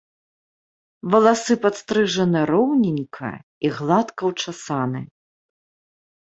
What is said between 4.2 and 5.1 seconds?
ўчасаны.